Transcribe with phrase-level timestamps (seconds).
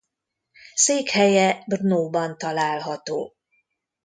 [0.73, 3.35] Székhelye Brnóban található.